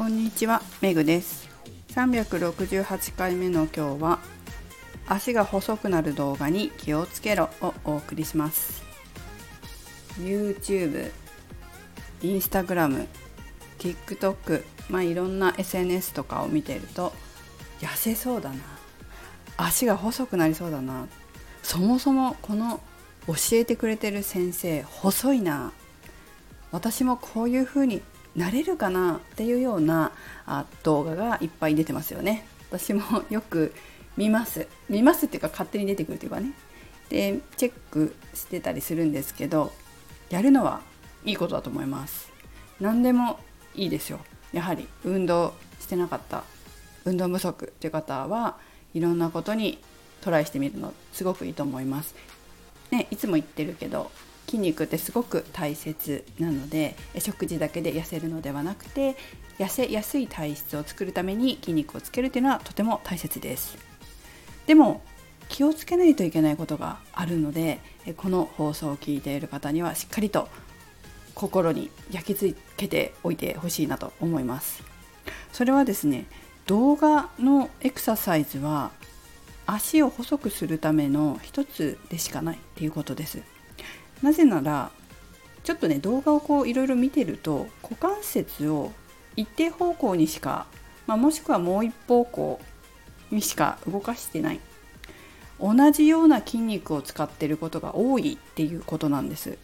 [0.00, 1.46] こんにちは、めぐです。
[1.88, 4.18] 368回目の今日は
[5.06, 8.82] 足が細くなる動画に気をつけろをお送りします。
[10.18, 11.12] YouTube、
[12.22, 13.08] Instagram、
[13.78, 17.12] TikTok、まあいろんな SNS とかを見てると
[17.80, 18.56] 痩せそうだな、
[19.58, 21.08] 足が細くなりそうだな、
[21.62, 22.80] そもそもこの
[23.26, 25.72] 教えてくれてる先生細いな
[26.72, 28.00] 私もこういう風に
[28.36, 30.12] なれるかなっていうような
[30.46, 32.46] あ動画がいっぱい出てますよね。
[32.70, 33.74] 私もよく
[34.16, 34.66] 見ます。
[34.88, 36.52] 見ますっていうか勝手に出てくるっていうかね。
[37.08, 39.72] でチェックしてたりするんですけど
[40.28, 40.80] やるのは
[41.24, 42.30] いいことだと思います。
[42.80, 43.40] 何でも
[43.74, 44.20] いいですよ。
[44.52, 46.44] やはり運動してなかった
[47.04, 48.56] 運動不足っていう方は
[48.94, 49.78] いろんなことに
[50.20, 52.14] トライしてみるのすごくいいと思います。
[52.90, 54.10] ねいつも言ってるけど
[54.50, 59.16] 筋肉ってすごく大切なので食事だけで痩せるのではなくて
[59.58, 63.78] 痩せやすい体質を作るために筋肉をつけるというのはとても大切です。
[64.66, 65.02] でも
[65.48, 67.78] 気をつけないといけないことがあるので
[68.16, 70.48] この放送を聞いている方にはしっかりと
[71.34, 74.82] 心に焼き付けておいてほしいなと思います。
[75.52, 76.26] それはですね
[76.66, 78.90] 動画のエクササイズは
[79.66, 83.42] 足を細くするための一つでしかないっていうことです。
[84.22, 84.90] なぜなら
[85.62, 88.92] ちょっとね動画をこういろいろ見てると股関節を
[89.36, 90.66] 一定方向にしか、
[91.06, 92.60] まあ、もしくはもう一方向
[93.30, 94.60] にしか動かしてない。
[95.60, 99.58] 同じような筋肉を使っていることが多いっていうことなんです。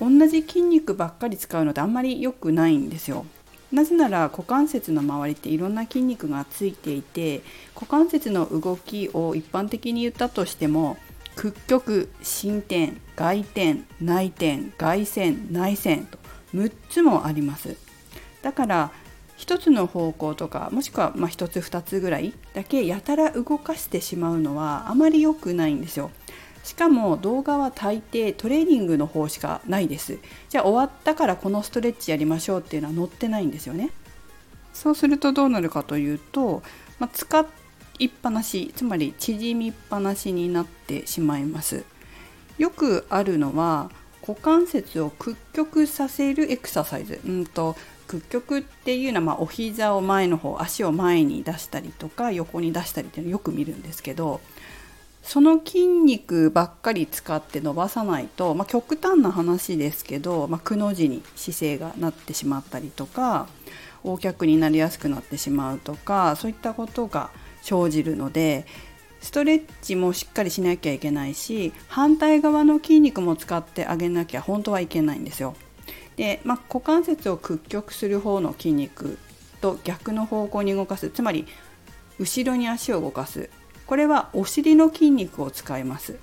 [0.00, 3.26] 同じ筋肉ばっかり使うのってあんまり良くないんですよ。
[3.72, 7.42] なぜなら股関節の周りっていろんな筋肉がついていて
[7.74, 10.96] 股関節の動きを一般的に言ったとしても
[11.36, 16.18] 屈曲伸展外転内転外旋内旋と
[16.54, 17.76] 6つもあります。
[18.42, 18.90] だから
[19.38, 26.10] 1つの方向とかもしくはま1つ2つぐらいだけやたら動かしてしまうのはあまり良くないんですよ。
[26.64, 30.18] しかも動画は大抵トレーニングの方しかないです。
[30.48, 33.90] じゃあ終わったからこのストレッチやりましょうっていうのは載ってないんですよね。
[34.72, 36.62] そうするとどうなるかというと、
[36.98, 37.40] まあ、使
[37.98, 41.84] いっぱなしつまり縮みっぱなしになってしまいます。
[42.58, 43.90] よくあるのは
[44.26, 47.20] 股関節を屈曲させるエクササイズ。
[47.24, 47.76] うんと
[48.06, 54.40] 屈曲っていうのは、まあ、お膝を前の方足を前に出したりとか横に出したりっていうのをよく見るんですけど
[55.22, 63.48] その筋肉ばっかり使って伸ばさないと、まあ、極端な話ですけど、まあ、くの字に姿勢がなってしまったりとか
[64.04, 67.30] 横脚になりやすくなってしまうとかそういったことが
[67.66, 68.64] 生じるので
[69.20, 75.56] ストレッチもしっかりしなきゃいけないし反対側の筋肉も使ってあげなきゃ本当はいけないんですよ。
[76.16, 79.18] で、まあ、股関節を屈曲する方の筋肉
[79.60, 81.10] と逆の方向に動かす。
[81.10, 81.46] つまり
[82.18, 83.50] 後ろに足を動かす。
[83.86, 86.18] これはお尻の筋肉を使います。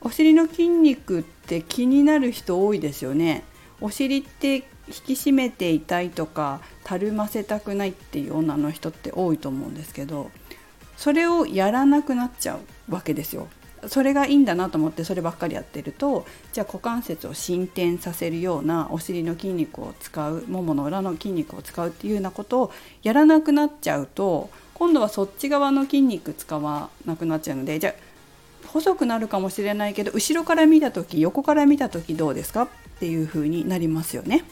[0.00, 3.44] お尻の筋肉って気になる人多いですよね。
[3.80, 4.62] お尻って引
[4.92, 10.30] き締めていたいとかたるませたくないっていう女の人って多いと思うんですけど
[10.96, 12.58] それをやらなくなっちゃ
[12.88, 13.48] うわけですよ
[13.88, 32.68] それがいいんだなと思ってそればっかりやってるとじゃあ股関節を伸展させるようなお尻の筋肉を使うももの裏の筋肉を使うっていうようなことをやらなくなっちゃうと今度はそっち側の筋肉使わなくなっちゃうのでじゃあ細くなるかもしれないけど後ろから見た時横から見た時どうですかっ
[32.98, 34.44] ていう風になりますよね。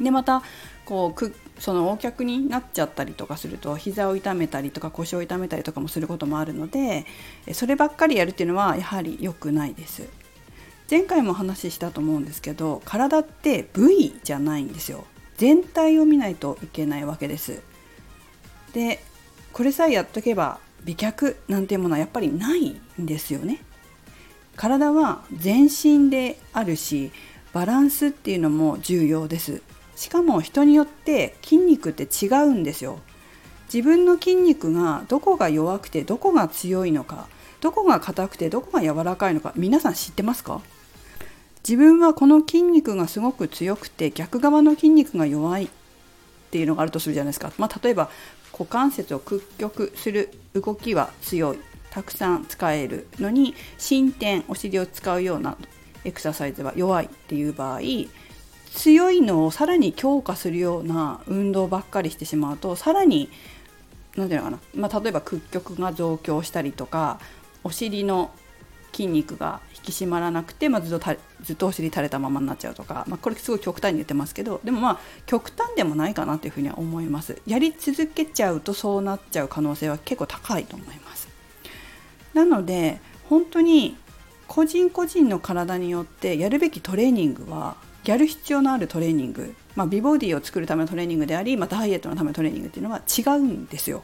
[0.00, 0.42] でまた
[0.84, 7.06] こうその横脚になっちゃったりとかすると膝を痛めたりとか腰を痛めたりとかもすることもあるので
[7.52, 10.08] そればっかりやるっていうのはやはり良くないです。
[10.88, 15.04] 前回も話したと思うんですけど体って部位じゃないんですよ。
[15.36, 17.60] 全体を見ないといけないわけです。
[18.72, 19.00] で
[19.52, 22.68] これさえやっとけば美脚なんていうものはやっぱりない
[23.00, 23.62] んですよね。
[24.54, 27.10] 体は全身であるし
[27.52, 29.62] バランスっていうのも重要です。
[29.96, 33.00] しかも人によって筋肉って違うんですよ。
[33.72, 37.26] 自分の筋肉がどこが弱くてどこが強いのか
[37.60, 40.60] どこが硬くてどこが柔らかいのか皆さん知ってますか？
[41.68, 45.68] 自分はこの筋肉がすごく強くて逆側の筋肉が弱いっ
[46.52, 48.08] ていうのがあるとするじゃないですか、まあ、例えば
[48.52, 51.58] 股関節を屈曲する動きは強い。
[51.90, 55.56] たくさん使えるのに伸展お尻を使うような
[56.04, 57.80] エクササイズは弱いっていう場合
[58.76, 63.30] 強いのをさらに強化するような運動ばっかりしてしまうとさらに
[64.16, 67.18] 何て言うのかな、まあ、例えば屈曲が増強したりとか
[67.64, 68.30] お尻の
[68.92, 77.40] 筋肉が引き締まらなくて、まあ、ずっとずっとお尻垂れたままになっちゃうとか、まあ、これすごい極端に言ってますけどでもまあ極端でもないかなというふうには思います。
[77.46, 81.28] やり続けちゃうとそうなっちゃう可能性は結構高いと思います。
[82.34, 83.96] なので本当に
[84.48, 94.02] 個人個人の体によってやるべきトレーニングはやる必要のあるトレーニング、まあ、美ボディを作るためのトレーニングであり、まあ、ダイエットのためのトレーニングっていうのは違うんですよ。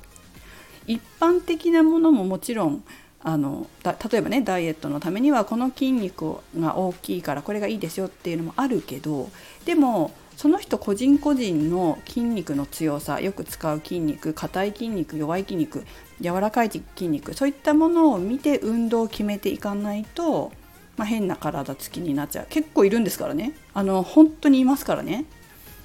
[0.87, 2.84] 一般的なものももちろん
[3.25, 9.31] あの例えばねダイエットのためにはこの筋肉が大きいからこれがいいですよっていうのもあるけど
[9.64, 15.84] でもその人個人個人の筋肉の強さよく使う筋肉硬い筋肉弱い筋肉
[16.20, 20.52] 柔らかい筋肉そういったものを見て運動を決めていかないと、
[20.97, 22.47] まあ、変な体つきになっちゃう。
[22.50, 23.53] 結構いるんですからね。
[23.75, 25.25] あの本当にいますからね。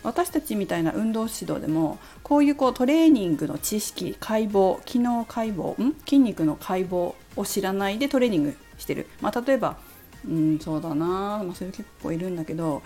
[0.03, 5.95] 私たちみたいな運動指導でもこういうこうトレーニングの知識解剖機能解剖ん？
[6.05, 9.77] 筋肉の解剖を知らないでトレーニングしてる、まあ、例えば
[10.25, 12.83] うんそうだな、まあ、それ結構いるんだけど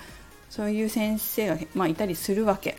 [0.50, 2.77] そういう先生が、まあ、いたりするわけ。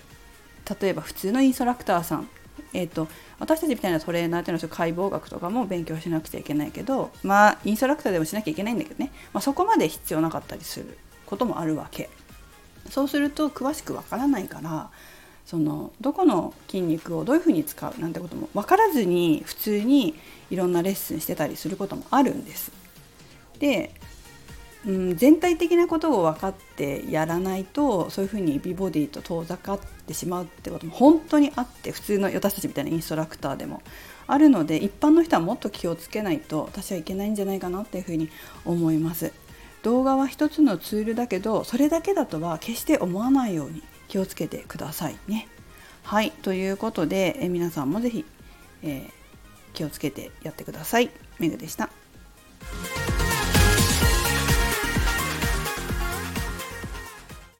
[0.81, 2.29] 例えば普通のインストラクターさん。
[2.75, 3.08] えーと、
[3.38, 10.96] 私たちみたいなトレーナーっていうのは解剖学とかも勉強しなくちゃいけないけどまあインストラクターでもしなきゃいけないんだけどね、まあ、そこまで必要なかったりする
[11.26, 12.08] こともあるわけ
[12.88, 14.90] そうすると詳しくわからないから
[15.44, 20.14] そのどこの筋肉をどういうふうに使うなんてことも分からずに普通に
[20.50, 22.70] いろんなレッスンしてたりすることもあるんです。
[23.58, 23.93] で、
[24.84, 33.82] うん、全体的なことを分かってやらないとそういうふうに美ボディと遠ざかってしまうってことも本当にあって普通の私たちみたいなインストラクターでも
[34.26, 38.29] あるので一般の人はもっと気をつけないと私はいけないんじゃないかなっていうふうに
[38.64, 39.32] 思います。
[39.82, 45.49] 動画は一つのツールだけどそれだけだとは決して思わないように気をつけてくださいね。
[46.05, 48.25] はいということでえ皆さんも是非、
[48.82, 49.11] えー、
[49.75, 51.11] 気をつけてやってください。
[51.38, 52.01] めぐでした。